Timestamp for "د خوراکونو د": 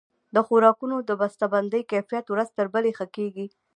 0.35-1.11